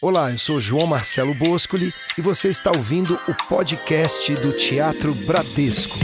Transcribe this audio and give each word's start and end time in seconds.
Olá, 0.00 0.30
eu 0.30 0.38
sou 0.38 0.60
João 0.60 0.86
Marcelo 0.86 1.34
Boscoli 1.34 1.92
e 2.16 2.20
você 2.20 2.50
está 2.50 2.70
ouvindo 2.70 3.18
o 3.26 3.34
podcast 3.48 4.32
do 4.36 4.52
Teatro 4.52 5.12
Bradesco. 5.26 5.98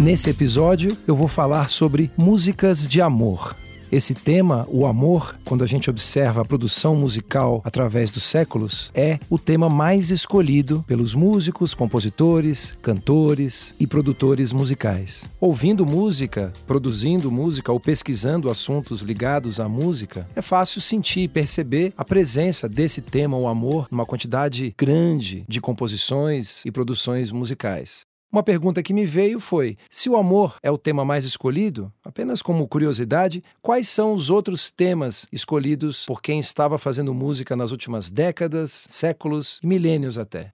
Nesse 0.00 0.30
episódio, 0.30 0.96
eu 1.06 1.14
vou 1.14 1.28
falar 1.28 1.68
sobre 1.68 2.10
músicas 2.16 2.88
de 2.88 3.02
amor. 3.02 3.54
Esse 3.94 4.12
tema, 4.12 4.66
o 4.68 4.86
amor, 4.86 5.38
quando 5.44 5.62
a 5.62 5.68
gente 5.68 5.88
observa 5.88 6.40
a 6.40 6.44
produção 6.44 6.96
musical 6.96 7.62
através 7.64 8.10
dos 8.10 8.24
séculos, 8.24 8.90
é 8.92 9.20
o 9.30 9.38
tema 9.38 9.70
mais 9.70 10.10
escolhido 10.10 10.84
pelos 10.84 11.14
músicos, 11.14 11.74
compositores, 11.74 12.76
cantores 12.82 13.72
e 13.78 13.86
produtores 13.86 14.50
musicais. 14.50 15.30
Ouvindo 15.40 15.86
música, 15.86 16.52
produzindo 16.66 17.30
música 17.30 17.70
ou 17.70 17.78
pesquisando 17.78 18.50
assuntos 18.50 19.00
ligados 19.00 19.60
à 19.60 19.68
música, 19.68 20.28
é 20.34 20.42
fácil 20.42 20.80
sentir 20.80 21.20
e 21.20 21.28
perceber 21.28 21.94
a 21.96 22.04
presença 22.04 22.68
desse 22.68 23.00
tema, 23.00 23.38
o 23.38 23.46
amor, 23.46 23.86
numa 23.92 24.04
quantidade 24.04 24.74
grande 24.76 25.44
de 25.48 25.60
composições 25.60 26.66
e 26.66 26.72
produções 26.72 27.30
musicais. 27.30 28.04
Uma 28.34 28.42
pergunta 28.42 28.82
que 28.82 28.92
me 28.92 29.06
veio 29.06 29.38
foi: 29.38 29.78
se 29.88 30.10
o 30.10 30.16
amor 30.16 30.56
é 30.60 30.68
o 30.68 30.76
tema 30.76 31.04
mais 31.04 31.24
escolhido, 31.24 31.92
apenas 32.02 32.42
como 32.42 32.66
curiosidade, 32.66 33.44
quais 33.62 33.88
são 33.88 34.12
os 34.12 34.28
outros 34.28 34.72
temas 34.72 35.28
escolhidos 35.30 36.04
por 36.04 36.20
quem 36.20 36.40
estava 36.40 36.76
fazendo 36.76 37.14
música 37.14 37.54
nas 37.54 37.70
últimas 37.70 38.10
décadas, 38.10 38.86
séculos 38.88 39.60
e 39.62 39.68
milênios 39.68 40.18
até? 40.18 40.50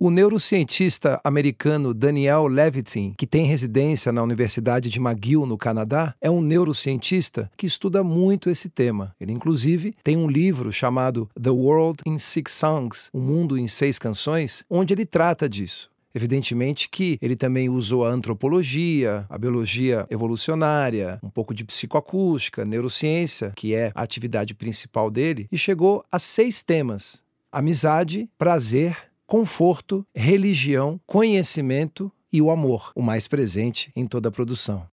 O 0.00 0.08
neurocientista 0.08 1.20
americano 1.22 1.92
Daniel 1.92 2.46
Levitin, 2.46 3.12
que 3.12 3.26
tem 3.26 3.44
residência 3.44 4.10
na 4.10 4.22
Universidade 4.22 4.88
de 4.88 4.98
McGill, 4.98 5.44
no 5.44 5.58
Canadá, 5.58 6.14
é 6.22 6.30
um 6.30 6.40
neurocientista 6.40 7.50
que 7.58 7.66
estuda 7.66 8.02
muito 8.02 8.48
esse 8.48 8.70
tema. 8.70 9.14
Ele, 9.20 9.32
inclusive, 9.32 9.94
tem 10.02 10.16
um 10.16 10.30
livro 10.30 10.72
chamado 10.72 11.28
The 11.38 11.50
World 11.50 11.98
in 12.06 12.16
Six 12.16 12.52
Songs 12.52 13.10
O 13.12 13.20
Mundo 13.20 13.58
em 13.58 13.68
Seis 13.68 13.98
Canções 13.98 14.64
onde 14.70 14.94
ele 14.94 15.04
trata 15.04 15.46
disso. 15.46 15.90
Evidentemente 16.14 16.88
que 16.88 17.18
ele 17.20 17.36
também 17.36 17.68
usou 17.68 18.04
a 18.04 18.08
antropologia, 18.08 19.26
a 19.28 19.36
biologia 19.38 20.06
evolucionária, 20.10 21.18
um 21.22 21.30
pouco 21.30 21.52
de 21.52 21.64
psicoacústica, 21.64 22.64
neurociência, 22.64 23.52
que 23.54 23.74
é 23.74 23.92
a 23.94 24.02
atividade 24.02 24.54
principal 24.54 25.10
dele, 25.10 25.46
e 25.52 25.58
chegou 25.58 26.04
a 26.10 26.18
seis 26.18 26.62
temas: 26.62 27.22
amizade, 27.52 28.28
prazer, 28.38 28.96
conforto, 29.26 30.06
religião, 30.14 30.98
conhecimento 31.06 32.10
e 32.32 32.40
o 32.40 32.50
amor, 32.50 32.92
o 32.94 33.02
mais 33.02 33.28
presente 33.28 33.92
em 33.94 34.06
toda 34.06 34.28
a 34.28 34.32
produção. 34.32 34.86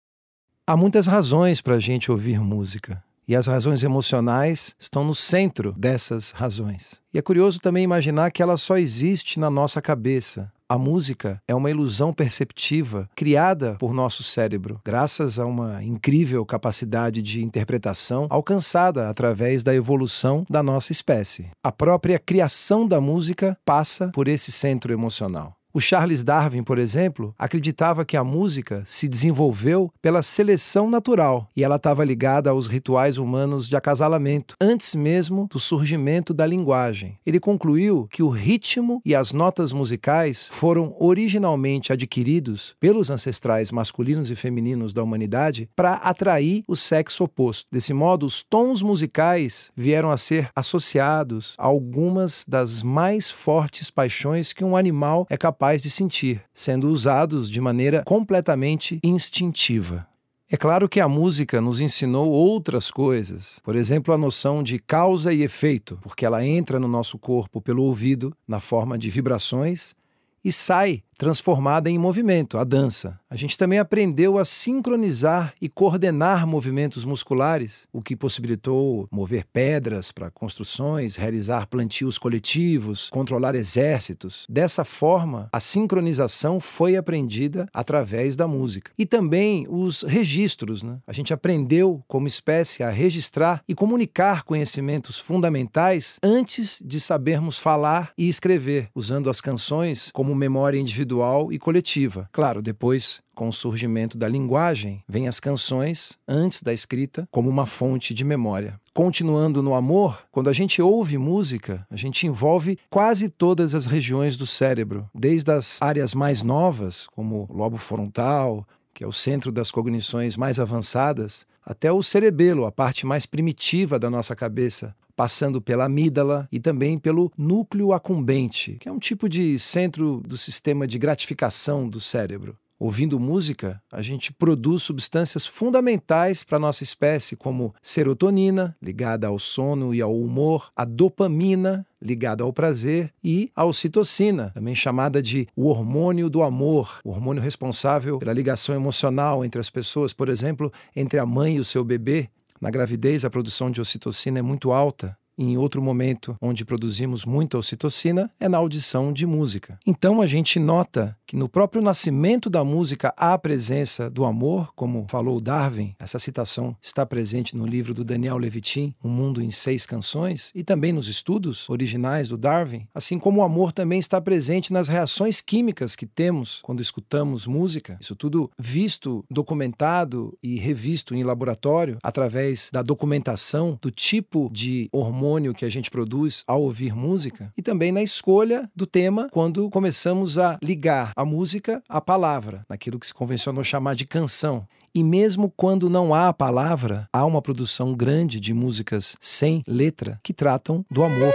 Há 0.66 0.78
muitas 0.78 1.08
razões 1.08 1.62
para 1.62 1.76
a 1.76 1.80
gente 1.80 2.12
ouvir 2.12 2.40
música. 2.40 3.04
E 3.28 3.36
as 3.36 3.48
razões 3.48 3.84
emocionais 3.84 4.76
estão 4.80 5.04
no 5.04 5.16
centro 5.16 5.74
dessas 5.78 6.32
razões. 6.32 7.02
E 7.14 7.18
é 7.18 7.22
curioso 7.22 7.60
também 7.60 7.84
imaginar 7.84 8.32
que 8.32 8.42
ela 8.42 8.58
só 8.58 8.78
existe 8.78 9.40
na 9.40 9.50
nossa 9.50 9.82
cabeça. 9.82 10.52
A 10.68 10.78
música 10.78 11.40
é 11.48 11.54
uma 11.54 11.70
ilusão 11.70 12.12
perceptiva 12.12 13.08
criada 13.16 13.76
por 13.80 13.94
nosso 13.94 14.24
cérebro, 14.24 14.82
graças 14.84 15.38
a 15.38 15.46
uma 15.46 15.84
incrível 15.84 16.44
capacidade 16.46 17.22
de 17.22 17.44
interpretação 17.44 18.26
alcançada 18.30 19.08
através 19.08 19.62
da 19.62 19.76
evolução 19.76 20.44
da 20.50 20.64
nossa 20.64 20.92
espécie. 20.92 21.52
A 21.64 21.72
própria 21.72 22.18
criação 22.18 22.88
da 22.88 23.00
música 23.00 23.56
passa 23.64 24.10
por 24.10 24.28
esse 24.28 24.52
centro 24.52 24.92
emocional. 24.92 25.54
O 25.76 25.82
Charles 25.82 26.24
Darwin, 26.24 26.62
por 26.62 26.78
exemplo, 26.78 27.34
acreditava 27.36 28.06
que 28.06 28.16
a 28.16 28.24
música 28.24 28.84
se 28.86 29.08
desenvolveu 29.08 29.92
pela 30.04 30.22
seleção 30.22 30.88
natural 30.88 31.50
e 31.56 31.64
ela 31.64 31.78
estava 31.78 32.06
ligada 32.06 32.52
aos 32.52 32.68
rituais 32.68 33.18
humanos 33.18 33.68
de 33.68 33.76
acasalamento, 33.76 34.56
antes 34.62 34.94
mesmo 34.94 35.48
do 35.52 35.60
surgimento 35.60 36.32
da 36.32 36.46
linguagem. 36.46 37.18
Ele 37.26 37.40
concluiu 37.40 38.08
que 38.12 38.22
o 38.22 38.30
ritmo 38.30 39.02
e 39.04 39.16
as 39.16 39.34
notas 39.34 39.74
musicais 39.74 40.48
foram 40.54 40.96
originalmente 41.00 41.92
adquiridos 41.92 42.76
pelos 42.80 43.10
ancestrais 43.10 43.72
masculinos 43.72 44.30
e 44.30 44.36
femininos 44.36 44.94
da 44.94 45.02
humanidade 45.02 45.68
para 45.76 45.94
atrair 45.96 46.64
o 46.68 46.76
sexo 46.76 47.24
oposto. 47.24 47.66
Desse 47.72 47.96
modo, 47.96 48.28
os 48.28 48.44
tons 48.44 48.84
musicais 48.84 49.72
vieram 49.76 50.12
a 50.12 50.18
ser 50.18 50.52
associados 50.56 51.56
a 51.58 51.66
algumas 51.66 52.46
das 52.48 52.84
mais 52.84 53.28
fortes 53.28 53.90
paixões 53.90 54.54
que 54.54 54.64
um 54.64 54.78
animal 54.78 55.26
é 55.32 55.36
capaz 55.36 55.63
capaz 55.64 55.82
de 55.82 55.90
sentir, 55.90 56.44
sendo 56.54 56.90
usados 56.90 57.50
de 57.50 57.62
maneira 57.62 58.04
completamente 58.04 59.00
instintiva. 59.02 60.06
É 60.52 60.58
claro 60.58 60.90
que 60.90 61.00
a 61.00 61.08
música 61.08 61.62
nos 61.62 61.80
ensinou 61.80 62.30
outras 62.30 62.92
coisas, 62.92 63.62
por 63.64 63.74
exemplo, 63.74 64.14
a 64.14 64.18
noção 64.18 64.62
de 64.62 64.78
causa 64.78 65.34
e 65.34 65.42
efeito, 65.42 65.98
porque 66.02 66.26
ela 66.26 66.46
entra 66.46 66.82
no 66.82 66.88
nosso 66.90 67.18
corpo 67.18 67.62
pelo 67.62 67.84
ouvido, 67.84 68.36
na 68.46 68.60
forma 68.60 68.98
de 68.98 69.10
vibrações, 69.10 69.96
e 70.44 70.52
sai 70.52 71.02
transformada 71.24 71.90
em 71.90 71.98
movimento, 71.98 72.58
a 72.58 72.66
dança. 72.66 73.18
A 73.30 73.38
gente 73.38 73.58
também 73.58 73.80
aprendeu 73.80 74.38
a 74.38 74.44
sincronizar 74.44 75.54
e 75.62 75.70
coordenar 75.70 76.46
movimentos 76.46 77.06
musculares, 77.06 77.88
o 77.94 78.02
que 78.02 78.14
possibilitou 78.14 79.08
mover 79.10 79.46
pedras 79.46 80.12
para 80.12 80.30
construções, 80.30 81.16
realizar 81.16 81.68
plantios 81.68 82.18
coletivos, 82.18 83.10
controlar 83.10 83.56
exércitos. 83.56 84.46
Dessa 84.50 84.84
forma, 84.84 85.48
a 85.54 85.62
sincronização 85.62 86.60
foi 86.60 86.98
aprendida 86.98 87.70
através 87.74 88.36
da 88.36 88.46
música. 88.46 88.92
E 88.98 89.06
também 89.06 89.66
os 89.70 90.02
registros. 90.02 90.84
Né? 90.84 90.98
A 91.08 91.14
gente 91.14 91.34
aprendeu, 91.34 92.04
como 92.06 92.28
espécie, 92.28 92.84
a 92.84 92.90
registrar 92.90 93.64
e 93.66 93.74
comunicar 93.74 94.44
conhecimentos 94.44 95.18
fundamentais 95.18 96.20
antes 96.22 96.84
de 96.84 97.00
sabermos 97.00 97.58
falar 97.58 98.12
e 98.18 98.28
escrever, 98.28 98.90
usando 98.94 99.30
as 99.30 99.40
canções 99.40 100.12
como 100.12 100.36
memória 100.36 100.78
individual 100.78 101.13
individual 101.14 101.52
e 101.52 101.60
coletiva. 101.60 102.30
Claro, 102.32 102.62
depois, 102.62 103.22
com 103.36 103.48
o 103.48 103.54
surgimento 103.54 104.18
da 104.18 104.28
linguagem, 104.28 105.04
vêm 105.08 105.28
as 105.28 105.40
canções, 105.40 106.18
antes 106.28 106.62
da 106.62 106.74
escrita, 106.74 107.28
como 107.32 107.50
uma 107.50 107.66
fonte 107.66 108.14
de 108.14 108.24
memória. 108.24 108.80
Continuando 108.94 109.62
no 109.62 109.74
amor, 109.74 110.20
quando 110.32 110.50
a 110.50 110.54
gente 110.54 110.82
ouve 110.82 111.18
música, 111.18 111.86
a 111.90 111.96
gente 111.96 112.28
envolve 112.28 112.78
quase 112.90 113.30
todas 113.30 113.76
as 113.76 113.86
regiões 113.86 114.38
do 114.38 114.46
cérebro, 114.46 115.08
desde 115.14 115.52
as 115.52 115.82
áreas 115.82 116.14
mais 116.14 116.44
novas, 116.44 117.08
como 117.08 117.48
o 117.50 117.56
lobo 117.56 117.78
frontal, 117.78 118.66
que 118.94 119.04
é 119.04 119.08
o 119.08 119.12
centro 119.12 119.52
das 119.52 119.72
cognições 119.72 120.38
mais 120.38 120.60
avançadas, 120.60 121.46
até 121.66 121.92
o 121.92 122.04
cerebelo, 122.04 122.66
a 122.66 122.72
parte 122.72 123.06
mais 123.06 123.26
primitiva 123.26 123.98
da 123.98 124.10
nossa 124.10 124.36
cabeça, 124.36 124.94
passando 125.16 125.62
pela 125.62 125.86
amígdala 125.86 126.48
e 126.52 126.60
também 126.60 126.98
pelo 126.98 127.32
núcleo 127.38 127.94
acumbente, 127.94 128.78
que 128.80 128.90
é 128.90 128.92
um 128.92 129.00
tipo 129.00 129.30
de 129.30 129.58
centro 129.60 130.22
do 130.26 130.38
sistema 130.38 130.88
de 130.88 130.98
gratificação 130.98 131.88
do 131.88 132.00
cérebro. 132.00 132.58
Ouvindo 132.84 133.18
música, 133.18 133.82
a 133.90 134.02
gente 134.02 134.34
produz 134.34 134.84
substâncias 134.84 135.46
fundamentais 135.46 136.44
para 136.44 136.58
a 136.58 136.60
nossa 136.60 136.84
espécie, 136.84 137.34
como 137.34 137.74
serotonina, 137.82 138.76
ligada 138.82 139.28
ao 139.28 139.40
sono 139.40 139.96
e 139.96 140.02
ao 140.02 140.14
humor, 140.14 140.70
a 140.76 140.84
dopamina, 140.84 141.88
ligada 142.02 142.44
ao 142.44 142.52
prazer, 142.52 143.14
e 143.24 143.50
a 143.56 143.64
ocitocina, 143.64 144.52
também 144.54 144.76
chamada 144.76 145.22
de 145.22 145.48
o 145.56 145.70
hormônio 145.70 146.30
do 146.30 146.44
amor, 146.44 147.00
o 147.06 147.12
hormônio 147.12 147.42
responsável 147.42 148.18
pela 148.18 148.34
ligação 148.34 148.76
emocional 148.76 149.46
entre 149.46 149.62
as 149.62 149.70
pessoas, 149.70 150.12
por 150.12 150.28
exemplo, 150.28 150.70
entre 150.94 151.18
a 151.20 151.26
mãe 151.26 151.56
e 151.56 151.60
o 151.62 151.64
seu 151.64 151.86
bebê, 151.86 152.30
na 152.64 152.70
gravidez, 152.70 153.26
a 153.26 153.30
produção 153.30 153.70
de 153.70 153.82
ocitocina 153.82 154.40
é 154.40 154.42
muito 154.42 154.72
alta 154.72 155.18
em 155.38 155.58
outro 155.58 155.82
momento 155.82 156.38
onde 156.42 156.64
produzimos 156.64 157.26
muita 157.26 157.58
ocitocina 157.58 158.30
é 158.40 158.48
na 158.48 158.58
audição 158.58 159.12
de 159.12 159.26
música. 159.26 159.80
Então 159.86 160.22
a 160.22 160.28
gente 160.28 160.60
nota 160.60 161.18
que 161.26 161.36
no 161.36 161.50
próprio 161.50 161.82
nascimento 161.82 162.50
da 162.50 162.64
música 162.64 163.14
há 163.18 163.34
a 163.34 163.38
presença 163.38 164.10
do 164.10 164.26
amor, 164.26 164.72
como 164.76 165.06
falou 165.10 165.42
Darwin. 165.42 165.96
Essa 166.00 166.20
citação 166.20 166.76
está 166.82 167.06
presente 167.06 167.56
no 167.58 167.66
livro 167.66 167.94
do 167.94 168.04
Daniel 168.04 168.38
Levitin, 168.38 168.94
Um 169.04 169.10
Mundo 169.10 169.42
em 169.42 169.50
Seis 169.50 169.86
Canções, 169.86 170.52
e 170.54 170.64
também 170.64 170.94
nos 170.94 171.08
estudos 171.08 171.68
originais 171.70 172.28
do 172.28 172.38
Darwin, 172.38 172.88
assim 172.94 173.18
como 173.18 173.42
o 173.42 173.44
amor 173.44 173.72
também 173.72 174.00
está 174.00 174.22
presente 174.22 174.72
nas 174.72 174.88
reações 174.88 175.42
químicas 175.42 175.96
que 175.96 176.06
temos 176.06 176.62
quando 176.62 176.82
escutamos 176.82 177.48
música. 177.48 177.98
Isso 178.00 178.16
tudo 178.16 178.52
visto, 178.58 179.26
documentado 179.30 180.38
e 180.44 180.60
revisto 180.60 181.16
em 181.16 181.24
laboratório 181.24 181.98
através 182.04 182.70
da 182.72 182.82
documentação 182.82 183.80
do 183.82 183.90
tipo 183.90 184.50
de 184.52 184.90
hormônio 184.92 185.23
que 185.54 185.64
a 185.64 185.70
gente 185.70 185.90
produz 185.90 186.44
ao 186.46 186.62
ouvir 186.62 186.94
música 186.94 187.54
e 187.58 187.62
também 187.62 187.94
na 187.94 188.04
escolha 188.04 188.70
do 188.76 188.86
tema 188.86 189.30
quando 189.32 189.70
começamos 189.70 190.38
a 190.38 190.58
ligar 190.62 191.14
a 191.16 191.24
música 191.24 191.82
à 191.88 192.02
palavra, 192.02 192.66
naquilo 192.70 193.00
que 193.00 193.08
se 193.08 193.14
convencionou 193.14 193.64
chamar 193.64 193.96
de 193.96 194.06
canção. 194.06 194.68
E 194.94 195.02
mesmo 195.02 195.52
quando 195.56 195.90
não 195.90 196.14
há 196.14 196.28
a 196.28 196.34
palavra, 196.34 197.08
há 197.14 197.26
uma 197.26 197.42
produção 197.42 197.94
grande 197.94 198.38
de 198.38 198.54
músicas 198.54 199.16
sem 199.20 199.64
letra 199.66 200.20
que 200.22 200.34
tratam 200.34 200.86
do 200.92 201.04
amor. 201.04 201.34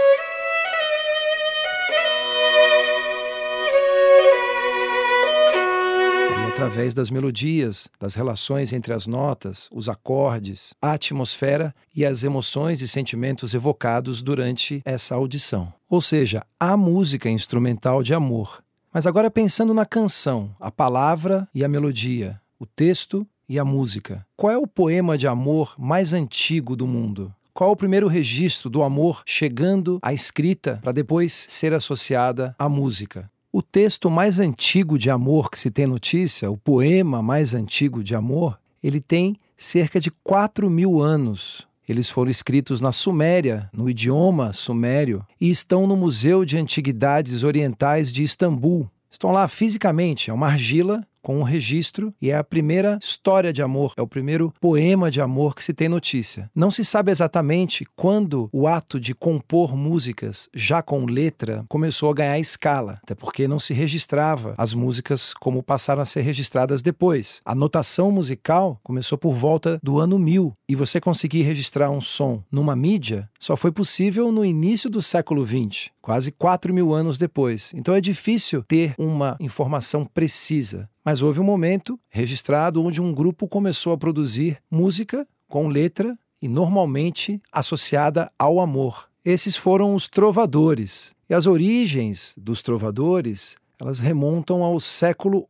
Através 6.59 6.93
das 6.93 7.09
melodias, 7.09 7.89
das 7.97 8.15
relações 8.15 8.73
entre 8.73 8.91
as 8.91 9.07
notas, 9.07 9.69
os 9.71 9.87
acordes, 9.87 10.73
a 10.81 10.91
atmosfera 10.91 11.73
e 11.95 12.05
as 12.05 12.21
emoções 12.21 12.81
e 12.81 12.87
sentimentos 12.87 13.53
evocados 13.53 14.21
durante 14.21 14.81
essa 14.83 15.15
audição. 15.15 15.71
Ou 15.89 16.01
seja, 16.01 16.45
a 16.59 16.75
música 16.75 17.29
instrumental 17.29 18.03
de 18.03 18.13
amor. 18.13 18.61
Mas 18.93 19.07
agora 19.07 19.31
pensando 19.31 19.73
na 19.73 19.85
canção, 19.85 20.53
a 20.59 20.69
palavra 20.69 21.47
e 21.55 21.63
a 21.63 21.69
melodia, 21.69 22.41
o 22.59 22.65
texto 22.65 23.25
e 23.47 23.57
a 23.57 23.63
música. 23.63 24.25
Qual 24.35 24.51
é 24.51 24.57
o 24.57 24.67
poema 24.67 25.17
de 25.17 25.27
amor 25.27 25.73
mais 25.77 26.11
antigo 26.11 26.75
do 26.75 26.85
mundo? 26.85 27.33
Qual 27.53 27.71
o 27.71 27.77
primeiro 27.77 28.09
registro 28.09 28.69
do 28.69 28.83
amor 28.83 29.23
chegando 29.25 29.97
à 30.01 30.11
escrita 30.11 30.77
para 30.83 30.91
depois 30.91 31.31
ser 31.31 31.73
associada 31.73 32.53
à 32.59 32.67
música? 32.67 33.31
O 33.51 33.63
texto 33.63 34.11
mais 34.11 34.39
antigo 34.39 34.95
de 34.95 35.09
amor 35.09 35.49
que 35.49 35.57
se 35.57 35.71
tem 35.71 35.87
notícia, 35.87 36.51
o 36.51 36.55
poema 36.55 37.19
mais 37.19 37.55
antigo 37.55 38.03
de 38.03 38.13
amor, 38.13 38.59
ele 38.83 39.01
tem 39.01 39.35
cerca 39.57 39.99
de 39.99 40.11
4 40.23 40.69
mil 40.69 41.01
anos. 41.01 41.67
Eles 41.87 42.11
foram 42.11 42.29
escritos 42.29 42.79
na 42.79 42.91
Suméria, 42.91 43.67
no 43.73 43.89
idioma 43.89 44.53
sumério, 44.53 45.25
e 45.41 45.49
estão 45.49 45.87
no 45.87 45.97
Museu 45.97 46.45
de 46.45 46.59
Antiguidades 46.59 47.41
Orientais 47.41 48.13
de 48.13 48.21
Istambul. 48.21 48.87
Estão 49.09 49.31
lá 49.31 49.47
fisicamente, 49.47 50.29
é 50.29 50.33
uma 50.33 50.45
argila 50.45 51.03
com 51.21 51.39
um 51.39 51.43
registro 51.43 52.13
e 52.21 52.29
é 52.29 52.37
a 52.37 52.43
primeira 52.43 52.97
história 53.01 53.53
de 53.53 53.61
amor, 53.61 53.93
é 53.97 54.01
o 54.01 54.07
primeiro 54.07 54.53
poema 54.59 55.11
de 55.11 55.21
amor 55.21 55.55
que 55.55 55.63
se 55.63 55.73
tem 55.73 55.89
notícia. 55.89 56.49
Não 56.55 56.71
se 56.71 56.83
sabe 56.83 57.11
exatamente 57.11 57.85
quando 57.95 58.49
o 58.51 58.67
ato 58.67 58.99
de 58.99 59.13
compor 59.13 59.75
músicas 59.75 60.49
já 60.53 60.81
com 60.81 61.05
letra 61.05 61.65
começou 61.67 62.09
a 62.09 62.13
ganhar 62.13 62.39
escala, 62.39 62.99
até 63.03 63.15
porque 63.15 63.47
não 63.47 63.59
se 63.59 63.73
registrava 63.73 64.55
as 64.57 64.73
músicas 64.73 65.33
como 65.33 65.63
passaram 65.63 66.01
a 66.01 66.05
ser 66.05 66.21
registradas 66.21 66.81
depois. 66.81 67.41
A 67.45 67.55
notação 67.55 68.11
musical 68.11 68.79
começou 68.83 69.17
por 69.17 69.33
volta 69.33 69.79
do 69.83 69.99
ano 69.99 70.17
1000 70.17 70.53
e 70.67 70.75
você 70.75 70.99
conseguir 71.01 71.41
registrar 71.43 71.89
um 71.89 72.01
som 72.01 72.43
numa 72.51 72.75
mídia 72.75 73.29
só 73.39 73.55
foi 73.55 73.71
possível 73.71 74.31
no 74.31 74.45
início 74.45 74.89
do 74.89 75.01
século 75.01 75.43
20, 75.43 75.91
quase 76.01 76.31
4 76.31 76.73
mil 76.73 76.93
anos 76.93 77.17
depois. 77.17 77.71
Então 77.73 77.93
é 77.93 78.01
difícil 78.01 78.63
ter 78.63 78.93
uma 78.97 79.37
informação 79.39 80.05
precisa. 80.05 80.89
Mas 81.09 81.23
houve 81.23 81.39
um 81.39 81.43
momento 81.43 81.99
registrado 82.07 82.83
onde 82.83 83.01
um 83.01 83.11
grupo 83.11 83.47
começou 83.47 83.93
a 83.93 83.97
produzir 83.97 84.61
música 84.69 85.27
com 85.47 85.67
letra 85.67 86.15
e 86.39 86.47
normalmente 86.47 87.41
associada 87.51 88.31
ao 88.37 88.59
amor. 88.59 89.09
Esses 89.25 89.55
foram 89.55 89.95
os 89.95 90.07
trovadores. 90.07 91.15
E 91.27 91.33
as 91.33 91.47
origens 91.47 92.35
dos 92.37 92.61
trovadores, 92.61 93.57
elas 93.81 93.97
remontam 93.97 94.61
ao 94.61 94.79
século 94.79 95.49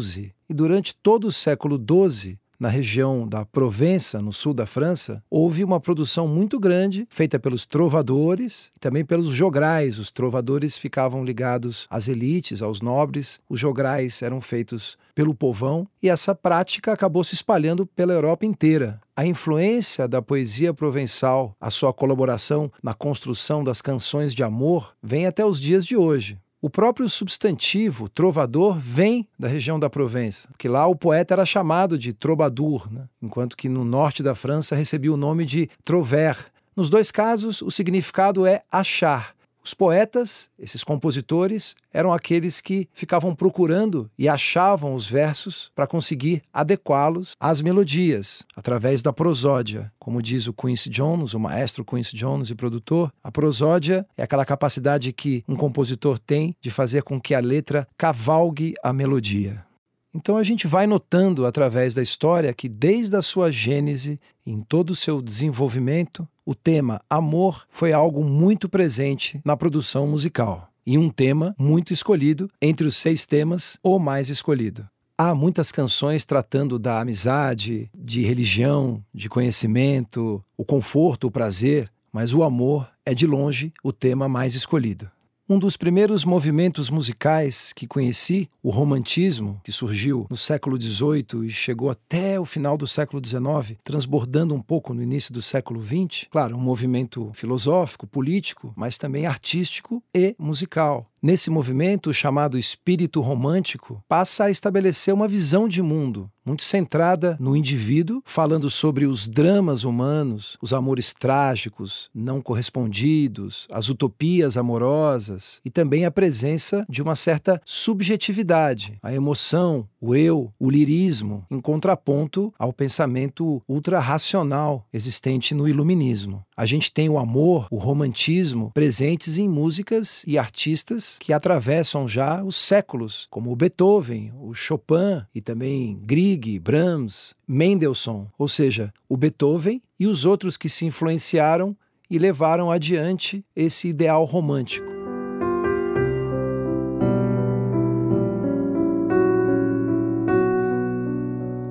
XI 0.00 0.32
e 0.48 0.54
durante 0.54 0.94
todo 0.94 1.24
o 1.24 1.32
século 1.32 1.76
XII 1.76 2.38
na 2.60 2.68
região 2.68 3.26
da 3.26 3.46
Provença, 3.46 4.20
no 4.20 4.34
sul 4.34 4.52
da 4.52 4.66
França, 4.66 5.24
houve 5.30 5.64
uma 5.64 5.80
produção 5.80 6.28
muito 6.28 6.60
grande 6.60 7.06
feita 7.08 7.38
pelos 7.38 7.64
trovadores 7.64 8.70
e 8.76 8.78
também 8.78 9.02
pelos 9.02 9.28
jograis. 9.28 9.98
Os 9.98 10.12
trovadores 10.12 10.76
ficavam 10.76 11.24
ligados 11.24 11.86
às 11.88 12.06
elites, 12.06 12.60
aos 12.60 12.82
nobres, 12.82 13.40
os 13.48 13.58
jograis 13.58 14.20
eram 14.20 14.42
feitos 14.42 14.98
pelo 15.14 15.34
povão 15.34 15.88
e 16.02 16.10
essa 16.10 16.34
prática 16.34 16.92
acabou 16.92 17.24
se 17.24 17.34
espalhando 17.34 17.86
pela 17.86 18.12
Europa 18.12 18.44
inteira. 18.44 19.00
A 19.16 19.24
influência 19.24 20.06
da 20.06 20.20
poesia 20.20 20.74
provençal, 20.74 21.56
a 21.60 21.70
sua 21.70 21.92
colaboração 21.92 22.70
na 22.82 22.92
construção 22.92 23.64
das 23.64 23.80
canções 23.80 24.34
de 24.34 24.42
amor, 24.42 24.94
vem 25.02 25.26
até 25.26 25.44
os 25.44 25.58
dias 25.58 25.86
de 25.86 25.96
hoje. 25.96 26.38
O 26.62 26.68
próprio 26.68 27.08
substantivo 27.08 28.06
trovador 28.06 28.76
vem 28.76 29.26
da 29.38 29.48
região 29.48 29.80
da 29.80 29.88
Provença, 29.88 30.46
que 30.58 30.68
lá 30.68 30.86
o 30.86 30.94
poeta 30.94 31.32
era 31.32 31.46
chamado 31.46 31.96
de 31.96 32.12
troubadour, 32.12 32.86
né? 32.92 33.08
enquanto 33.22 33.56
que 33.56 33.66
no 33.66 33.82
norte 33.82 34.22
da 34.22 34.34
França 34.34 34.76
recebia 34.76 35.10
o 35.10 35.16
nome 35.16 35.46
de 35.46 35.70
trover. 35.82 36.36
Nos 36.76 36.90
dois 36.90 37.10
casos, 37.10 37.62
o 37.62 37.70
significado 37.70 38.44
é 38.44 38.62
achar, 38.70 39.34
os 39.62 39.74
poetas, 39.74 40.50
esses 40.58 40.82
compositores, 40.82 41.76
eram 41.92 42.12
aqueles 42.12 42.60
que 42.60 42.88
ficavam 42.92 43.34
procurando 43.34 44.10
e 44.18 44.28
achavam 44.28 44.94
os 44.94 45.06
versos 45.06 45.70
para 45.74 45.86
conseguir 45.86 46.42
adequá-los 46.52 47.32
às 47.38 47.60
melodias, 47.60 48.44
através 48.56 49.02
da 49.02 49.12
prosódia. 49.12 49.92
Como 49.98 50.22
diz 50.22 50.46
o 50.46 50.52
Quincy 50.52 50.88
Jones, 50.88 51.34
o 51.34 51.40
maestro 51.40 51.84
Quincy 51.84 52.16
Jones 52.16 52.50
e 52.50 52.54
produtor, 52.54 53.12
a 53.22 53.30
prosódia 53.30 54.06
é 54.16 54.22
aquela 54.22 54.44
capacidade 54.44 55.12
que 55.12 55.44
um 55.46 55.56
compositor 55.56 56.18
tem 56.18 56.56
de 56.60 56.70
fazer 56.70 57.02
com 57.02 57.20
que 57.20 57.34
a 57.34 57.40
letra 57.40 57.86
cavalgue 57.98 58.74
a 58.82 58.92
melodia. 58.92 59.64
Então 60.12 60.36
a 60.36 60.42
gente 60.42 60.66
vai 60.66 60.86
notando 60.88 61.46
através 61.46 61.94
da 61.94 62.02
história 62.02 62.52
que, 62.52 62.68
desde 62.68 63.14
a 63.14 63.22
sua 63.22 63.52
gênese, 63.52 64.18
em 64.44 64.60
todo 64.60 64.90
o 64.90 64.96
seu 64.96 65.22
desenvolvimento, 65.22 66.26
o 66.50 66.54
tema 66.56 67.00
amor 67.08 67.64
foi 67.68 67.92
algo 67.92 68.24
muito 68.24 68.68
presente 68.68 69.40
na 69.44 69.56
produção 69.56 70.08
musical 70.08 70.68
e 70.84 70.98
um 70.98 71.08
tema 71.08 71.54
muito 71.56 71.92
escolhido 71.92 72.50
entre 72.60 72.88
os 72.88 72.96
seis 72.96 73.24
temas, 73.24 73.78
ou 73.84 74.00
mais 74.00 74.28
escolhido. 74.28 74.84
Há 75.16 75.32
muitas 75.32 75.70
canções 75.70 76.24
tratando 76.24 76.76
da 76.76 77.00
amizade, 77.00 77.88
de 77.94 78.22
religião, 78.22 79.00
de 79.14 79.28
conhecimento, 79.28 80.44
o 80.56 80.64
conforto, 80.64 81.28
o 81.28 81.30
prazer, 81.30 81.88
mas 82.12 82.34
o 82.34 82.42
amor 82.42 82.90
é 83.06 83.14
de 83.14 83.28
longe 83.28 83.72
o 83.80 83.92
tema 83.92 84.28
mais 84.28 84.56
escolhido. 84.56 85.08
Um 85.52 85.58
dos 85.58 85.76
primeiros 85.76 86.24
movimentos 86.24 86.90
musicais 86.90 87.72
que 87.72 87.84
conheci, 87.84 88.48
o 88.62 88.70
romantismo, 88.70 89.60
que 89.64 89.72
surgiu 89.72 90.24
no 90.30 90.36
século 90.36 90.80
XVIII 90.80 91.44
e 91.44 91.50
chegou 91.50 91.90
até 91.90 92.38
o 92.38 92.44
final 92.44 92.78
do 92.78 92.86
século 92.86 93.20
XIX, 93.20 93.76
transbordando 93.82 94.54
um 94.54 94.62
pouco 94.62 94.94
no 94.94 95.02
início 95.02 95.34
do 95.34 95.42
século 95.42 95.82
XX. 95.84 96.28
Claro, 96.30 96.56
um 96.56 96.60
movimento 96.60 97.32
filosófico, 97.34 98.06
político, 98.06 98.72
mas 98.76 98.96
também 98.96 99.26
artístico 99.26 100.00
e 100.14 100.36
musical. 100.38 101.09
Nesse 101.22 101.50
movimento, 101.50 102.14
chamado 102.14 102.56
espírito 102.56 103.20
romântico, 103.20 104.02
passa 104.08 104.44
a 104.44 104.50
estabelecer 104.50 105.12
uma 105.12 105.28
visão 105.28 105.68
de 105.68 105.82
mundo 105.82 106.30
muito 106.44 106.62
centrada 106.62 107.36
no 107.38 107.54
indivíduo, 107.54 108.22
falando 108.24 108.70
sobre 108.70 109.06
os 109.06 109.28
dramas 109.28 109.84
humanos, 109.84 110.56
os 110.60 110.72
amores 110.72 111.12
trágicos, 111.12 112.10
não 112.14 112.40
correspondidos, 112.40 113.68
as 113.70 113.88
utopias 113.88 114.56
amorosas 114.56 115.60
e 115.64 115.70
também 115.70 116.04
a 116.04 116.10
presença 116.10 116.84
de 116.88 117.02
uma 117.02 117.14
certa 117.14 117.60
subjetividade, 117.64 118.98
a 119.02 119.12
emoção, 119.12 119.86
o 120.00 120.14
eu, 120.14 120.52
o 120.58 120.70
lirismo, 120.70 121.44
em 121.50 121.60
contraponto 121.60 122.52
ao 122.58 122.72
pensamento 122.72 123.62
ultra-racional 123.68 124.86
existente 124.92 125.54
no 125.54 125.68
iluminismo. 125.68 126.42
A 126.56 126.66
gente 126.66 126.92
tem 126.92 127.08
o 127.08 127.18
amor, 127.18 127.68
o 127.70 127.76
romantismo 127.76 128.70
presentes 128.74 129.38
em 129.38 129.48
músicas 129.48 130.24
e 130.26 130.36
artistas 130.36 131.09
que 131.18 131.32
atravessam 131.32 132.06
já 132.06 132.42
os 132.42 132.56
séculos, 132.56 133.26
como 133.30 133.50
o 133.50 133.56
Beethoven, 133.56 134.32
o 134.40 134.54
Chopin 134.54 135.24
e 135.34 135.40
também 135.40 135.98
Grieg, 136.02 136.58
Brahms, 136.58 137.34
Mendelssohn, 137.46 138.26
ou 138.38 138.46
seja, 138.46 138.92
o 139.08 139.16
Beethoven 139.16 139.82
e 139.98 140.06
os 140.06 140.24
outros 140.24 140.56
que 140.56 140.68
se 140.68 140.84
influenciaram 140.86 141.76
e 142.10 142.18
levaram 142.18 142.70
adiante 142.70 143.44
esse 143.54 143.88
ideal 143.88 144.24
romântico. 144.24 144.90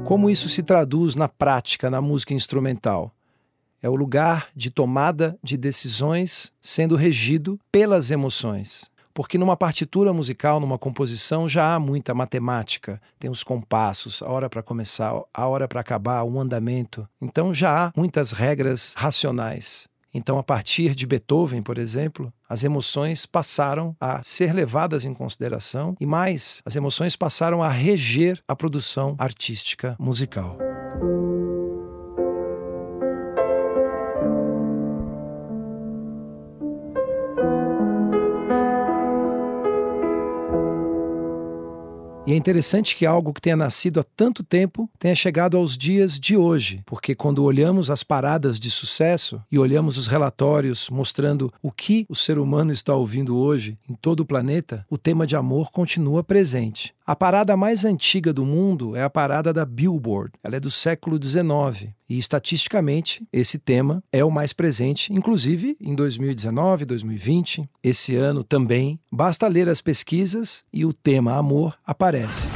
Como 0.09 0.27
isso 0.27 0.49
se 0.49 0.63
traduz 0.63 1.13
na 1.13 1.27
prática 1.27 1.87
na 1.87 2.01
música 2.01 2.33
instrumental? 2.33 3.13
É 3.79 3.87
o 3.87 3.95
lugar 3.95 4.49
de 4.55 4.71
tomada 4.71 5.37
de 5.43 5.55
decisões 5.55 6.51
sendo 6.59 6.95
regido 6.95 7.59
pelas 7.71 8.09
emoções. 8.09 8.89
Porque 9.19 9.37
numa 9.37 9.57
partitura 9.57 10.13
musical, 10.13 10.61
numa 10.61 10.77
composição, 10.77 11.45
já 11.45 11.75
há 11.75 11.77
muita 11.77 12.13
matemática. 12.13 13.01
Tem 13.19 13.29
os 13.29 13.43
compassos, 13.43 14.23
a 14.23 14.29
hora 14.29 14.49
para 14.49 14.63
começar, 14.63 15.11
a 15.33 15.45
hora 15.45 15.67
para 15.67 15.81
acabar, 15.81 16.23
o 16.23 16.39
andamento. 16.39 17.05
Então 17.21 17.53
já 17.53 17.87
há 17.87 17.91
muitas 17.97 18.31
regras 18.31 18.93
racionais. 18.95 19.89
Então, 20.13 20.39
a 20.39 20.43
partir 20.43 20.95
de 20.95 21.05
Beethoven, 21.05 21.61
por 21.61 21.77
exemplo, 21.77 22.31
as 22.47 22.63
emoções 22.63 23.25
passaram 23.25 23.93
a 23.99 24.23
ser 24.23 24.53
levadas 24.53 25.03
em 25.03 25.13
consideração 25.13 25.97
e 25.99 26.05
mais, 26.05 26.61
as 26.65 26.77
emoções 26.77 27.17
passaram 27.17 27.61
a 27.61 27.67
reger 27.67 28.41
a 28.47 28.55
produção 28.55 29.17
artística 29.19 29.97
musical. 29.99 30.57
E 42.29 42.33
é 42.33 42.35
interessante 42.35 42.95
que 42.95 43.07
algo 43.07 43.33
que 43.33 43.41
tenha 43.41 43.57
nascido 43.57 43.99
há 43.99 44.03
tanto 44.03 44.43
tempo 44.43 44.87
tenha 44.99 45.15
chegado 45.15 45.57
aos 45.57 45.75
dias 45.75 46.19
de 46.19 46.37
hoje, 46.37 46.83
porque 46.85 47.15
quando 47.15 47.43
olhamos 47.43 47.89
as 47.89 48.03
paradas 48.03 48.59
de 48.59 48.69
sucesso 48.69 49.41
e 49.51 49.57
olhamos 49.57 49.97
os 49.97 50.05
relatórios 50.05 50.91
mostrando 50.91 51.51
o 51.59 51.71
que 51.71 52.05
o 52.07 52.15
ser 52.15 52.37
humano 52.37 52.71
está 52.71 52.93
ouvindo 52.93 53.35
hoje 53.35 53.79
em 53.89 53.95
todo 53.95 54.19
o 54.19 54.25
planeta, 54.27 54.85
o 54.91 54.95
tema 54.95 55.25
de 55.25 55.35
amor 55.35 55.71
continua 55.71 56.23
presente. 56.23 56.93
A 57.09 57.15
parada 57.15 57.57
mais 57.57 57.85
antiga 57.85 58.31
do 58.31 58.45
mundo 58.45 58.95
é 58.95 59.01
a 59.01 59.09
parada 59.09 59.51
da 59.51 59.65
Billboard. 59.65 60.31
Ela 60.43 60.57
é 60.57 60.59
do 60.59 60.69
século 60.69 61.17
XIX 61.19 61.89
e, 62.07 62.19
estatisticamente, 62.19 63.27
esse 63.33 63.57
tema 63.57 64.03
é 64.11 64.23
o 64.23 64.29
mais 64.29 64.53
presente, 64.53 65.11
inclusive 65.11 65.75
em 65.81 65.95
2019, 65.95 66.85
2020, 66.85 67.67
esse 67.83 68.15
ano 68.15 68.43
também. 68.43 68.99
Basta 69.11 69.47
ler 69.47 69.67
as 69.67 69.81
pesquisas 69.81 70.63
e 70.71 70.85
o 70.85 70.93
tema 70.93 71.35
amor 71.35 71.75
aparece. 71.83 72.47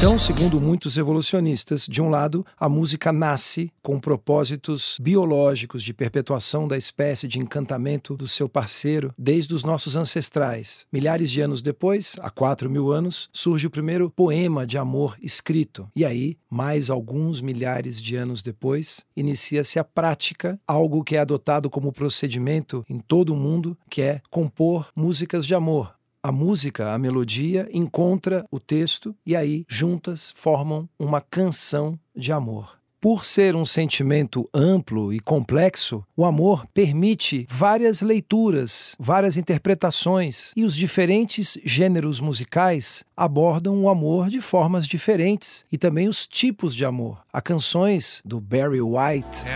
Então, 0.00 0.18
segundo 0.18 0.58
muitos 0.58 0.96
evolucionistas, 0.96 1.84
de 1.86 2.00
um 2.00 2.08
lado, 2.08 2.42
a 2.58 2.70
música 2.70 3.12
nasce 3.12 3.70
com 3.82 4.00
propósitos 4.00 4.96
biológicos 4.98 5.82
de 5.82 5.92
perpetuação 5.92 6.66
da 6.66 6.74
espécie 6.78 7.28
de 7.28 7.38
encantamento 7.38 8.16
do 8.16 8.26
seu 8.26 8.48
parceiro 8.48 9.12
desde 9.18 9.52
os 9.52 9.62
nossos 9.62 9.96
ancestrais. 9.96 10.86
Milhares 10.90 11.30
de 11.30 11.42
anos 11.42 11.60
depois, 11.60 12.16
há 12.22 12.30
quatro 12.30 12.70
mil 12.70 12.90
anos, 12.90 13.28
surge 13.30 13.66
o 13.66 13.70
primeiro 13.70 14.10
poema 14.10 14.66
de 14.66 14.78
amor 14.78 15.18
escrito. 15.20 15.86
E 15.94 16.02
aí, 16.02 16.38
mais 16.48 16.88
alguns 16.88 17.42
milhares 17.42 18.00
de 18.00 18.16
anos 18.16 18.40
depois, 18.40 19.04
inicia-se 19.14 19.78
a 19.78 19.84
prática, 19.84 20.58
algo 20.66 21.04
que 21.04 21.16
é 21.16 21.18
adotado 21.18 21.68
como 21.68 21.92
procedimento 21.92 22.82
em 22.88 23.00
todo 23.00 23.34
o 23.34 23.36
mundo, 23.36 23.76
que 23.90 24.00
é 24.00 24.22
compor 24.30 24.88
músicas 24.96 25.46
de 25.46 25.54
amor, 25.54 25.92
a 26.22 26.30
música, 26.30 26.92
a 26.92 26.98
melodia, 26.98 27.68
encontra 27.72 28.44
o 28.50 28.60
texto 28.60 29.14
e 29.24 29.34
aí 29.34 29.64
juntas 29.68 30.32
formam 30.36 30.88
uma 30.98 31.20
canção 31.20 31.98
de 32.14 32.32
amor. 32.32 32.80
Por 33.00 33.24
ser 33.24 33.56
um 33.56 33.64
sentimento 33.64 34.46
amplo 34.52 35.10
e 35.10 35.18
complexo, 35.18 36.04
o 36.14 36.26
amor 36.26 36.66
permite 36.74 37.46
várias 37.48 38.02
leituras, 38.02 38.94
várias 38.98 39.38
interpretações, 39.38 40.52
e 40.54 40.64
os 40.64 40.76
diferentes 40.76 41.56
gêneros 41.64 42.20
musicais 42.20 43.02
abordam 43.16 43.82
o 43.82 43.88
amor 43.88 44.28
de 44.28 44.42
formas 44.42 44.86
diferentes 44.86 45.64
e 45.72 45.78
também 45.78 46.08
os 46.08 46.26
tipos 46.26 46.76
de 46.76 46.84
amor. 46.84 47.22
Há 47.32 47.40
canções 47.40 48.20
do 48.22 48.38
Barry 48.38 48.82
White 48.82 49.46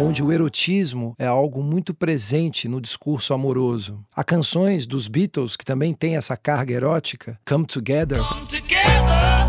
onde 0.00 0.22
o 0.22 0.32
erotismo 0.32 1.14
é 1.18 1.26
algo 1.26 1.62
muito 1.62 1.92
presente 1.92 2.66
no 2.68 2.80
discurso 2.80 3.34
amoroso. 3.34 4.02
Há 4.14 4.24
canções 4.24 4.86
dos 4.86 5.08
Beatles 5.08 5.56
que 5.56 5.64
também 5.64 5.92
têm 5.92 6.16
essa 6.16 6.36
carga 6.36 6.72
erótica, 6.72 7.38
Come 7.46 7.66
Together. 7.66 8.22
Come 8.22 8.46
together 8.46 8.80
right 9.06 9.40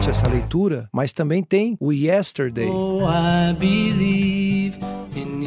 permite 0.00 0.10
essa 0.10 0.28
leitura, 0.28 0.88
mas 0.92 1.12
também 1.12 1.42
tem 1.42 1.76
o 1.78 1.92
Yesterday. 1.92 2.68
Oh, 2.68 3.00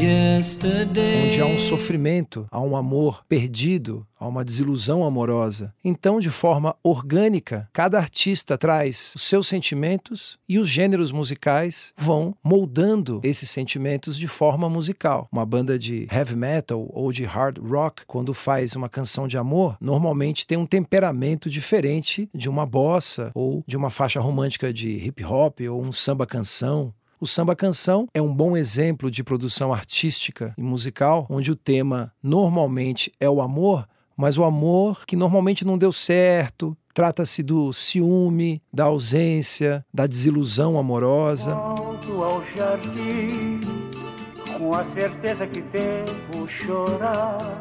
onde 0.06 1.42
há 1.42 1.46
um 1.46 1.58
sofrimento, 1.58 2.48
há 2.52 2.60
um 2.60 2.76
amor 2.76 3.24
perdido, 3.28 4.06
há 4.20 4.28
uma 4.28 4.44
desilusão 4.44 5.04
amorosa. 5.04 5.74
Então, 5.84 6.20
de 6.20 6.30
forma 6.30 6.76
orgânica, 6.84 7.70
cada 7.72 7.98
artista 7.98 8.58
traz 8.58 9.14
os 9.16 9.24
seus 9.24 9.48
sentimentos 9.48 10.38
e 10.48 10.60
os 10.60 10.68
gêneros 10.68 11.12
musicais 11.12 11.94
vão 11.98 12.36
moldando 12.44 13.20
esses 13.24 13.50
sentimentos 13.50 14.18
de 14.18 14.28
forma 14.28 14.70
musical. 14.70 15.28
Uma 15.32 15.46
banda 15.46 15.80
de 15.80 16.08
heavy 16.12 16.36
metal 16.36 16.90
ou 16.94 17.12
de 17.12 17.24
hard 17.24 17.58
rock, 17.60 18.04
quando 18.06 18.34
faz 18.34 18.76
uma 18.76 18.90
canção 18.90 19.28
de 19.28 19.38
amor, 19.38 19.78
normalmente 19.80 20.46
tem 20.46 20.58
um 20.58 20.66
temperamento 20.66 21.50
diferente 21.50 22.30
de 22.34 22.50
uma 22.50 22.66
bossa 22.66 23.32
ou 23.34 23.64
de 23.66 23.78
uma 23.78 23.90
faixa 23.90 24.20
romântica 24.20 24.74
de 24.74 24.90
hip 24.90 25.24
hop 25.24 25.62
ou 25.62 25.82
um 25.82 25.92
samba 25.92 26.26
canção. 26.26 26.94
O 27.24 27.26
samba 27.26 27.56
canção 27.56 28.06
é 28.14 28.22
um 28.22 28.34
bom 28.34 28.58
exemplo 28.58 29.10
de 29.10 29.24
produção 29.24 29.74
artística 29.74 30.54
e 30.58 30.62
musical, 30.62 31.26
onde 31.30 31.54
o 31.54 31.56
tema 31.56 32.12
normalmente 32.22 33.14
é 33.18 33.30
o 33.30 33.42
amor, 33.42 33.88
mas 34.18 34.38
o 34.38 34.44
amor 34.44 35.06
que 35.06 35.16
normalmente 35.16 35.64
não 35.64 35.78
deu 35.78 35.90
certo. 35.90 36.76
Trata-se 36.94 37.42
do 37.42 37.72
ciúme, 37.72 38.62
da 38.74 38.84
ausência, 38.84 39.86
da 39.94 40.06
desilusão 40.06 40.78
amorosa. 40.78 41.56
Volto 41.56 42.24
ao 42.24 42.44
jardim, 42.58 43.62
com 44.58 44.74
a 44.74 44.84
certeza 44.92 45.48
que 45.48 45.64
chorar, 46.66 47.58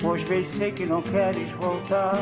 pois 0.00 0.22
bem 0.28 0.46
sei 0.56 0.70
que 0.70 0.86
não 0.86 1.02
queres 1.02 1.50
voltar. 1.60 2.14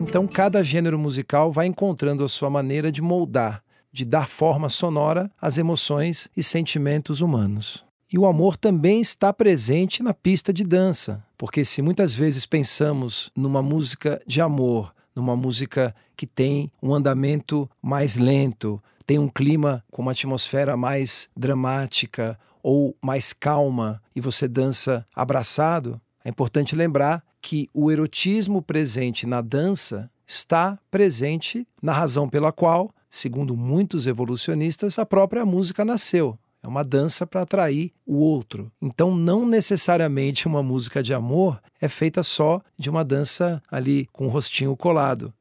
Então, 0.00 0.26
cada 0.26 0.62
gênero 0.62 0.98
musical 0.98 1.52
vai 1.52 1.66
encontrando 1.66 2.24
a 2.24 2.28
sua 2.28 2.48
maneira 2.48 2.92
de 2.92 3.02
moldar, 3.02 3.62
de 3.92 4.04
dar 4.04 4.28
forma 4.28 4.68
sonora 4.68 5.30
às 5.40 5.58
emoções 5.58 6.28
e 6.36 6.42
sentimentos 6.42 7.20
humanos. 7.20 7.84
E 8.12 8.18
o 8.18 8.26
amor 8.26 8.56
também 8.56 9.00
está 9.00 9.32
presente 9.32 10.02
na 10.02 10.14
pista 10.14 10.52
de 10.52 10.62
dança, 10.62 11.24
porque 11.36 11.64
se 11.64 11.82
muitas 11.82 12.14
vezes 12.14 12.46
pensamos 12.46 13.30
numa 13.34 13.62
música 13.62 14.22
de 14.26 14.40
amor, 14.40 14.94
numa 15.14 15.34
música 15.34 15.94
que 16.16 16.26
tem 16.26 16.70
um 16.80 16.94
andamento 16.94 17.68
mais 17.82 18.16
lento, 18.16 18.80
tem 19.04 19.18
um 19.18 19.28
clima 19.28 19.82
com 19.90 20.02
uma 20.02 20.12
atmosfera 20.12 20.76
mais 20.76 21.28
dramática 21.36 22.38
ou 22.62 22.96
mais 23.02 23.32
calma 23.32 24.00
e 24.14 24.20
você 24.20 24.46
dança 24.46 25.04
abraçado, 25.14 26.00
é 26.24 26.28
importante 26.28 26.74
lembrar 26.74 27.22
que 27.46 27.70
o 27.72 27.92
erotismo 27.92 28.60
presente 28.60 29.24
na 29.24 29.40
dança 29.40 30.10
está 30.26 30.76
presente 30.90 31.64
na 31.80 31.92
razão 31.92 32.28
pela 32.28 32.50
qual, 32.50 32.90
segundo 33.08 33.56
muitos 33.56 34.08
evolucionistas, 34.08 34.98
a 34.98 35.06
própria 35.06 35.46
música 35.46 35.84
nasceu. 35.84 36.36
É 36.60 36.66
uma 36.66 36.82
dança 36.82 37.24
para 37.24 37.42
atrair 37.42 37.92
o 38.04 38.16
outro. 38.16 38.72
Então, 38.82 39.14
não 39.14 39.46
necessariamente 39.46 40.48
uma 40.48 40.60
música 40.60 41.00
de 41.00 41.14
amor 41.14 41.62
é 41.80 41.86
feita 41.86 42.20
só 42.24 42.60
de 42.76 42.90
uma 42.90 43.04
dança 43.04 43.62
ali 43.70 44.08
com 44.12 44.26
o 44.26 44.28
rostinho 44.28 44.76
colado. 44.76 45.32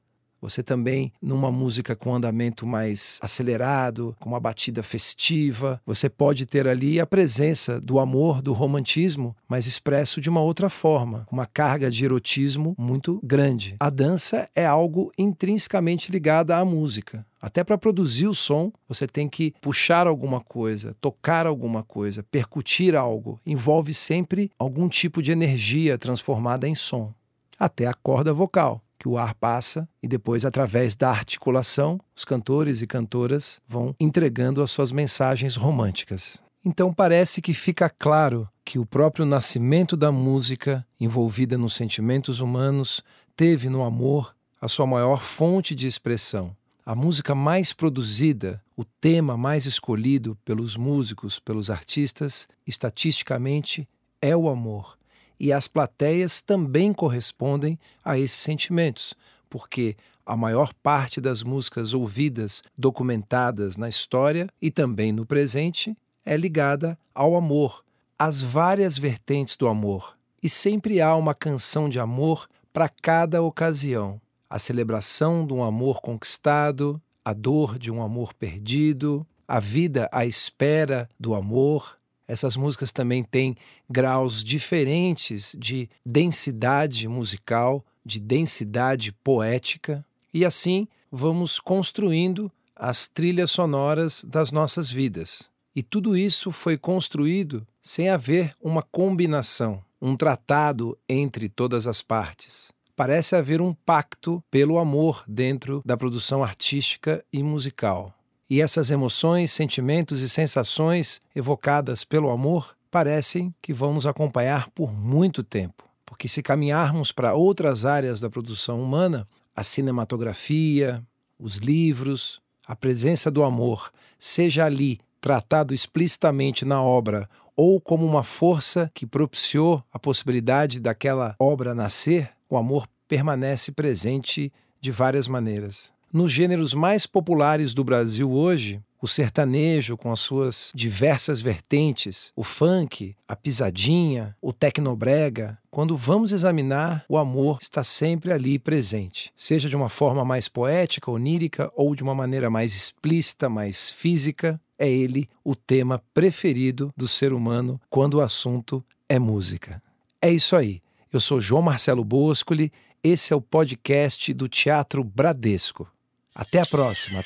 Você 0.46 0.62
também, 0.62 1.12
numa 1.20 1.50
música 1.52 1.96
com 1.96 2.14
andamento 2.14 2.68
mais 2.68 3.18
acelerado, 3.20 4.16
com 4.20 4.30
uma 4.30 4.40
batida 4.40 4.84
festiva, 4.84 5.82
você 5.84 6.08
pode 6.08 6.46
ter 6.46 6.68
ali 6.68 7.00
a 7.00 7.06
presença 7.08 7.80
do 7.82 7.98
amor, 7.98 8.44
do 8.44 8.54
romantismo, 8.54 9.36
mas 9.50 9.66
expresso 9.66 10.22
de 10.22 10.30
uma 10.30 10.42
outra 10.42 10.70
forma, 10.70 11.28
uma 11.32 11.48
carga 11.48 11.90
de 11.90 12.06
erotismo 12.06 12.76
muito 12.78 13.20
grande. 13.24 13.76
A 13.80 13.90
dança 13.90 14.48
é 14.56 14.68
algo 14.68 15.12
intrinsecamente 15.18 16.12
ligado 16.12 16.52
à 16.52 16.64
música. 16.64 17.26
Até 17.42 17.64
para 17.64 17.78
produzir 17.78 18.28
o 18.28 18.34
som, 18.34 18.72
você 18.88 19.08
tem 19.08 19.28
que 19.28 19.52
puxar 19.60 20.06
alguma 20.06 20.42
coisa, 20.42 20.96
tocar 21.02 21.48
alguma 21.48 21.82
coisa, 21.82 22.24
percutir 22.30 22.96
algo. 22.96 23.40
Envolve 23.44 23.96
sempre 23.96 24.52
algum 24.60 24.88
tipo 24.88 25.24
de 25.24 25.32
energia 25.32 25.98
transformada 25.98 26.68
em 26.68 26.76
som. 26.76 27.12
Até 27.58 27.88
a 27.88 27.94
corda 27.94 28.32
vocal 28.32 28.85
que 29.06 29.10
o 29.10 29.20
ar 29.20 29.36
passa 29.36 29.88
e 30.02 30.08
depois, 30.08 30.46
através 30.46 30.96
da 30.96 31.12
articulação, 31.12 32.00
os 32.16 32.26
cantores 32.26 32.82
e 32.82 32.88
cantoras 32.88 33.62
vão 33.68 33.96
entregando 34.00 34.64
as 34.64 34.72
suas 34.72 34.92
mensagens 34.92 35.56
românticas. 35.56 36.42
Então 36.66 36.92
parece 36.92 37.40
que 37.40 37.54
fica 37.54 37.88
claro 37.88 38.50
que 38.66 38.80
o 38.80 38.86
próprio 38.86 39.24
nascimento 39.24 39.96
da 39.96 40.12
música, 40.12 40.84
envolvida 41.00 41.56
nos 41.56 41.76
sentimentos 41.76 42.40
humanos, 42.40 43.04
teve 43.38 43.70
no 43.70 43.84
amor 43.84 44.36
a 44.60 44.68
sua 44.68 44.88
maior 44.88 45.22
fonte 45.22 45.76
de 45.76 45.86
expressão. 45.86 46.58
A 46.84 46.96
música 46.96 47.36
mais 47.36 47.74
produzida, 47.74 48.60
o 48.76 48.84
tema 48.84 49.38
mais 49.38 49.68
escolhido 49.68 50.36
pelos 50.44 50.76
músicos, 50.76 51.40
pelos 51.40 51.70
artistas, 51.70 52.48
estatisticamente, 52.66 53.88
é 54.20 54.36
o 54.36 54.50
amor 54.50 54.98
e 55.40 55.52
as 55.52 55.68
plateias 55.68 56.42
também 56.42 56.94
correspondem 56.94 57.80
a 58.04 58.18
esses 58.18 58.40
sentimentos, 58.40 59.14
porque 59.50 59.96
a 60.26 60.36
maior 60.36 60.74
parte 60.74 61.22
das 61.22 61.44
músicas 61.44 61.94
ouvidas, 61.94 62.64
documentadas 62.78 63.78
na 63.78 63.88
história 63.88 64.48
e 64.62 64.72
também 64.72 65.12
no 65.12 65.26
presente, 65.26 65.96
é 66.26 66.36
ligada 66.36 66.98
ao 67.14 67.36
amor, 67.36 67.84
às 68.18 68.42
várias 68.42 68.98
vertentes 68.98 69.56
do 69.56 69.68
amor. 69.68 70.18
E 70.42 70.50
sempre 70.50 71.00
há 71.00 71.16
uma 71.16 71.36
canção 71.36 71.88
de 71.88 72.00
amor 72.00 72.48
para 72.74 72.90
cada 72.90 73.42
ocasião. 73.42 74.20
A 74.50 74.58
celebração 74.58 75.46
de 75.46 75.54
um 75.54 75.64
amor 75.64 76.02
conquistado, 76.02 77.02
a 77.24 77.34
dor 77.34 77.78
de 77.78 77.92
um 77.92 78.02
amor 78.02 78.34
perdido, 78.34 79.26
a 79.48 79.60
vida 79.60 80.10
à 80.12 80.26
espera 80.26 81.08
do 81.20 81.36
amor, 81.36 81.98
essas 82.28 82.56
músicas 82.56 82.92
também 82.92 83.24
têm 83.24 83.56
graus 83.90 84.44
diferentes 84.44 85.56
de 85.60 85.90
densidade 86.06 87.08
musical, 87.08 87.86
de 88.06 88.20
densidade 88.20 89.12
poética, 89.12 90.06
e 90.34 90.44
assim 90.44 90.88
vamos 91.12 91.60
construindo 91.60 92.52
as 92.76 93.08
trilhas 93.08 93.52
sonoras 93.52 94.24
das 94.24 94.52
nossas 94.52 94.90
vidas. 94.90 95.50
E 95.76 95.84
tudo 95.84 96.16
isso 96.16 96.52
foi 96.52 96.78
construído 96.78 97.66
sem 97.82 98.10
haver 98.10 98.54
uma 98.62 98.82
combinação. 98.82 99.84
um 100.02 100.16
tratado 100.16 100.96
entre 101.10 101.50
todas 101.50 101.88
as 101.88 102.02
partes. 102.02 102.72
Parece 102.96 103.36
haver 103.36 103.60
um 103.60 103.74
pacto 103.74 104.44
pelo 104.52 104.78
amor 104.78 105.24
dentro 105.28 105.82
da 105.84 105.98
produção 105.98 106.44
artística 106.44 107.26
e 107.34 107.42
musical. 107.42 108.15
E 108.50 108.62
essas 108.62 108.92
emoções, 108.92 109.52
sentimentos 109.52 110.22
e 110.22 110.30
sensações 110.30 111.22
evocadas 111.36 112.04
pelo 112.04 112.30
amor 112.30 112.76
parecem 112.92 113.54
que 113.62 113.74
vão 113.74 113.94
nos 113.94 114.06
acompanhar 114.06 114.70
por 114.70 114.94
muito 114.94 115.44
tempo. 115.44 115.84
Porque 116.06 116.28
se 116.28 116.44
caminharmos 116.44 117.12
para 117.12 117.34
outras 117.34 117.86
áreas 117.86 118.20
da 118.20 118.30
produção 118.30 118.82
humana, 118.82 119.28
a 119.56 119.64
cinematografia, 119.64 121.04
os 121.40 121.58
livros, 121.58 122.40
a 122.66 122.76
presença 122.76 123.32
do 123.32 123.44
amor, 123.44 123.92
seja 124.20 124.66
ali 124.66 125.00
tratado 125.20 125.74
explicitamente 125.74 126.64
na 126.64 126.82
obra 126.82 127.28
ou 127.56 127.82
como 127.82 128.06
uma 128.06 128.24
força 128.24 128.92
que 128.94 129.08
propiciou 129.08 129.84
a 129.92 129.98
possibilidade 129.98 130.80
daquela 130.80 131.36
obra 131.40 131.74
nascer, 131.74 132.32
o 132.50 132.58
amor 132.58 132.88
permanece 133.08 133.72
presente 133.72 134.52
de 134.80 134.92
várias 134.92 135.28
maneiras. 135.28 135.95
Nos 136.12 136.32
gêneros 136.32 136.74
mais 136.74 137.06
populares 137.06 137.74
do 137.74 137.84
Brasil 137.84 138.32
hoje, 138.32 138.82
o 139.02 139.08
sertanejo 139.08 139.98
com 139.98 140.12
as 140.12 140.20
suas 140.20 140.72
diversas 140.74 141.42
vertentes, 141.42 142.32
o 142.36 142.44
funk, 142.44 143.16
a 143.28 143.36
pisadinha, 143.36 144.36
o 144.42 144.52
tecnobrega, 144.52 145.60
quando 145.70 145.96
vamos 145.96 146.32
examinar, 146.32 147.06
o 147.08 147.18
amor 147.18 147.60
está 147.62 147.84
sempre 147.84 148.32
ali 148.32 148.58
presente, 148.58 149.32
seja 149.36 149.70
de 149.70 149.76
uma 149.76 149.90
forma 149.90 150.26
mais 150.26 150.48
poética, 150.48 151.12
onírica 151.12 151.72
ou 151.76 151.96
de 151.96 152.02
uma 152.02 152.16
maneira 152.16 152.50
mais 152.50 152.74
explícita, 152.74 153.50
mais 153.50 153.92
física, 153.92 154.60
é 154.80 154.90
ele 154.90 155.30
o 155.44 155.56
tema 155.56 156.02
preferido 156.14 156.92
do 156.98 157.08
ser 157.08 157.34
humano 157.34 157.80
quando 157.90 158.16
o 158.16 158.22
assunto 158.22 158.84
é 159.08 159.20
música. 159.20 159.82
É 160.22 160.32
isso 160.32 160.56
aí. 160.56 160.82
Eu 161.14 161.20
sou 161.20 161.40
João 161.40 161.62
Marcelo 161.62 162.04
Boscoli, 162.04 162.72
esse 163.04 163.32
é 163.32 163.36
o 163.36 163.42
podcast 163.42 164.34
do 164.34 164.50
Teatro 164.50 165.04
Bradesco. 165.04 165.88
Até 166.36 166.60
a 166.60 166.66
próxima. 166.66 167.24